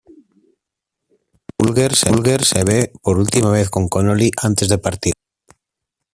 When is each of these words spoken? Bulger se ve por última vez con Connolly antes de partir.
Bulger 1.59 1.93
se 1.95 2.63
ve 2.65 2.91
por 3.03 3.19
última 3.19 3.51
vez 3.51 3.69
con 3.69 3.87
Connolly 3.87 4.31
antes 4.41 4.67
de 4.67 4.79
partir. 4.79 5.13